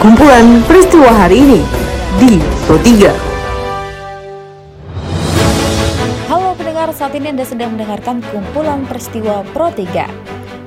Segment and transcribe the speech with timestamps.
[0.00, 1.60] Kumpulan peristiwa hari ini
[2.16, 3.12] di Pro 3.
[6.24, 10.08] Halo pendengar, saat ini Anda sedang mendengarkan kumpulan peristiwa Pro 3.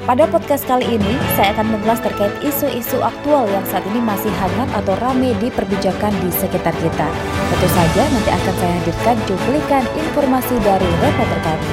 [0.06, 4.70] Pada podcast kali ini, saya akan mengulas terkait isu-isu aktual yang saat ini masih hangat
[4.70, 7.10] atau ramai diperbincangkan di sekitar kita.
[7.50, 11.72] Tentu saja nanti akan saya hadirkan cuplikan informasi dari reporter kami.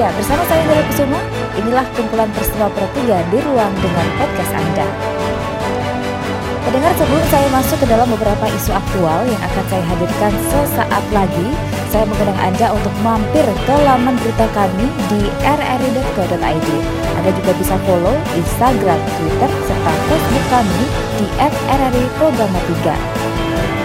[0.00, 1.20] Ya, bersama saya Indra Kusuma,
[1.60, 5.15] inilah kumpulan peristiwa Pro 3 di ruang dengan podcast Anda.
[6.66, 11.48] Pendengar sebelum saya masuk ke dalam beberapa isu aktual yang akan saya hadirkan sesaat lagi,
[11.94, 16.68] saya mengundang Anda untuk mampir ke laman berita kami di rri.co.id.
[17.14, 20.82] Anda juga bisa follow Instagram, Twitter, serta Facebook kami
[21.22, 21.26] di
[21.70, 22.98] @rri_programa 3.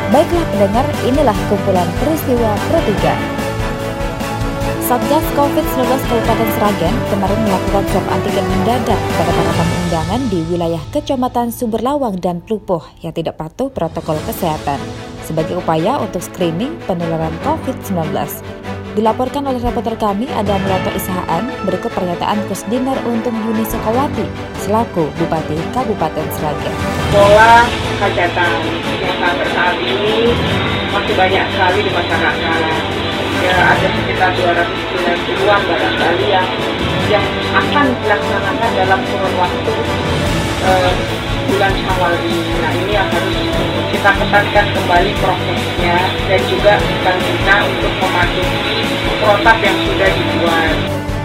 [0.09, 3.40] Baiklah pendengar, inilah kumpulan peristiwa Pro 3.
[4.91, 10.83] Satgas COVID-19 Kabupaten Sragen kemarin melakukan swab antigen mendadak pada para tamu undangan di wilayah
[10.91, 14.83] Kecamatan Sumberlawang dan Plupuh yang tidak patuh protokol kesehatan
[15.23, 18.11] sebagai upaya untuk screening penularan COVID-19.
[18.99, 24.27] Dilaporkan oleh reporter kami ada Meloto Isahaan berikut pernyataan Kusdiner Untung Yuni Sokawati
[24.59, 26.75] selaku Bupati Kabupaten Sragen.
[27.15, 27.63] Pola
[27.95, 28.51] hajatan
[28.99, 30.35] yang saat ini
[30.91, 33.00] masih banyak sekali di masyarakat
[33.41, 36.47] ya ada sekitar 290-an barangkali yang
[37.09, 39.73] yang akan dilaksanakan dalam kurun waktu
[40.63, 40.93] uh,
[41.51, 42.53] bulan Syawal ini.
[42.63, 43.37] Nah ini yang harus
[43.91, 45.97] kita ketatkan kembali prosesnya
[46.29, 48.77] dan juga kita minta untuk mematuhi
[49.19, 50.75] protap yang sudah dibuat.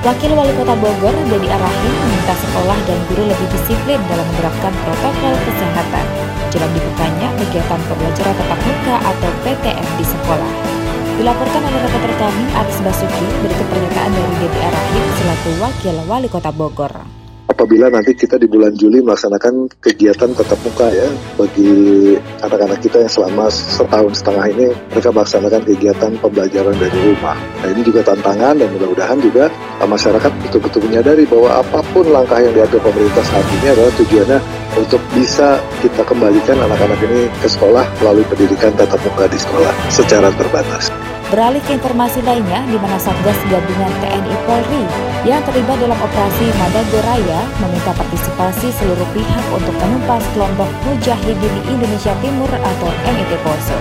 [0.06, 5.34] Wakil Wali Kota Bogor, Dedi Arahim, meminta sekolah dan guru lebih disiplin dalam menerapkan protokol
[5.50, 6.06] kesehatan
[6.54, 10.75] jelang dibukanya kegiatan pembelajaran tatap muka atau PTM di sekolah.
[11.16, 16.52] Dilaporkan oleh reporter kami Aris Basuki berikut pernyataan dari Dedi Arahim selaku Wakil Wali Kota
[16.52, 17.15] Bogor
[17.56, 21.08] apabila nanti kita di bulan Juli melaksanakan kegiatan tetap muka ya
[21.40, 22.12] bagi
[22.44, 27.32] anak-anak kita yang selama setahun setengah ini mereka melaksanakan kegiatan pembelajaran dari rumah.
[27.64, 29.48] Nah ini juga tantangan dan mudah-mudahan juga
[29.80, 34.38] masyarakat betul-betul menyadari bahwa apa pun langkah yang diambil pemerintah saat ini adalah tujuannya
[34.76, 40.28] untuk bisa kita kembalikan anak-anak ini ke sekolah melalui pendidikan tatap muka di sekolah secara
[40.36, 40.92] terbatas.
[41.26, 44.82] Beralih ke informasi lainnya, di mana Satgas Gabungan TNI Polri
[45.26, 52.46] yang terlibat dalam operasi Madagoraya meminta partisipasi seluruh pihak untuk menumpas kelompok Mujahidin Indonesia Timur
[52.46, 53.74] atau MIT Poso.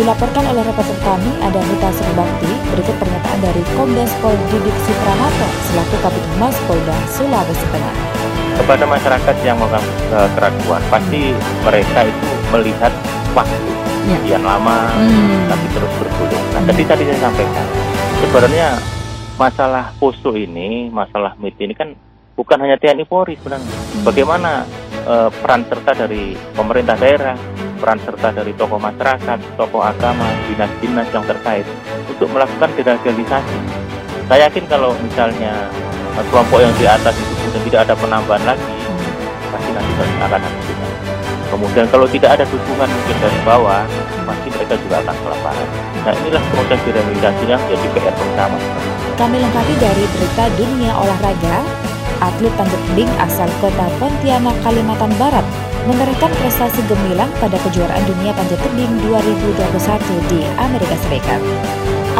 [0.00, 5.96] Dilaporkan oleh reporter kami, ada Rita Surbakti, berikut pernyataan dari Kombes Pol Didik Supranato selaku
[6.00, 7.96] Kabit Humas Polda Sulawesi Tengah.
[8.56, 9.84] Kepada masyarakat yang melakukan
[10.16, 12.92] eh, keraguan, pasti mereka itu melihat
[13.36, 13.76] waktu
[14.08, 14.16] ya.
[14.22, 15.50] sekian lama hmm.
[15.50, 16.35] tapi terus bergulir.
[16.56, 17.68] Nah, tadi tadi saya sampaikan
[18.16, 18.80] sebenarnya
[19.36, 21.92] masalah poso ini, masalah MIT ini kan
[22.32, 23.68] bukan hanya TNI Polri sebenarnya.
[23.68, 24.08] Hmm.
[24.08, 24.64] Bagaimana
[25.04, 27.36] uh, peran serta dari pemerintah daerah,
[27.76, 31.68] peran serta dari tokoh masyarakat, tokoh agama, dinas-dinas yang terkait
[32.08, 33.58] untuk melakukan deradikalisasi.
[34.24, 35.68] Saya yakin kalau misalnya
[36.16, 39.52] uh, kelompok yang di atas itu sudah tidak ada penambahan lagi, hmm.
[39.52, 39.92] pasti nanti
[40.24, 40.76] akan habis
[41.56, 43.88] Kemudian kalau tidak ada dukungan mungkin dari bawah,
[44.28, 45.68] pasti mereka juga akan kelaparan.
[46.04, 48.58] Nah inilah proses direhabilitasinya menjadi PR bersama.
[49.16, 51.64] Kami lengkapi dari berita dunia olahraga,
[52.20, 55.48] atlet panjat tebing asal kota Pontianak, Kalimantan Barat
[55.88, 61.40] menorehkan prestasi gemilang pada kejuaraan dunia panjat tebing 2021 di Amerika Serikat.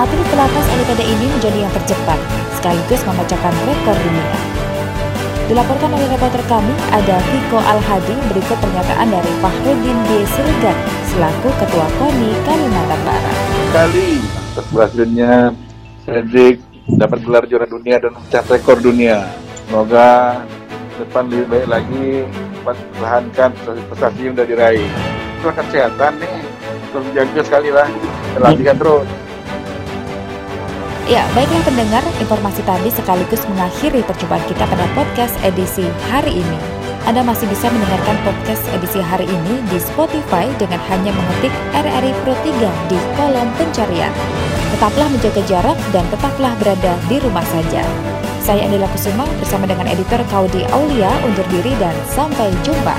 [0.00, 2.16] Atlet pelatas Olimpiade ini menjadi yang tercepat,
[2.56, 4.55] sekaligus memecahkan rekor dunia.
[5.46, 10.26] Dilaporkan oleh reporter kami, ada Viko Al-Hadi berikut pernyataan dari Fahrudin D.
[10.26, 10.74] Siregar
[11.06, 13.36] selaku Ketua KONI Kalimantan Barat.
[13.70, 14.18] Kali
[14.74, 15.54] berhasilnya
[16.02, 16.58] Cedric
[16.98, 19.22] dapat gelar juara dunia dan mencapai rekor dunia.
[19.70, 20.42] Semoga
[20.98, 22.06] depan lebih baik lagi
[22.66, 23.50] pertahankan
[23.86, 24.90] prestasi yang sudah diraih.
[25.38, 26.36] Itu kesehatan nih,
[26.90, 27.86] terus jaga sekali lah,
[28.42, 29.06] latihan terus.
[31.06, 36.58] Ya, baiklah pendengar, informasi tadi sekaligus mengakhiri perjumpaan kita pada podcast edisi hari ini.
[37.06, 42.34] Anda masih bisa mendengarkan podcast edisi hari ini di Spotify dengan hanya mengetik RRI Pro
[42.42, 44.10] 3 di kolom pencarian.
[44.74, 47.86] Tetaplah menjaga jarak dan tetaplah berada di rumah saja.
[48.42, 52.98] Saya Andila Kusuma bersama dengan editor Kaudi Aulia undur diri dan sampai jumpa.